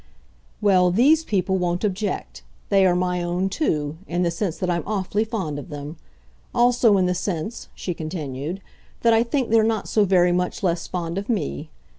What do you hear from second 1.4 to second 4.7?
won't object. They are my own too in the sense that